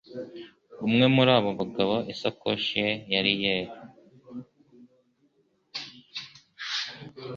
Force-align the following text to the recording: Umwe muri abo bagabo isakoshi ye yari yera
Umwe 0.85 1.05
muri 1.15 1.31
abo 1.37 1.49
bagabo 1.59 1.95
isakoshi 2.13 2.75
ye 2.81 2.89
yari 3.13 3.31
yera 3.41 3.73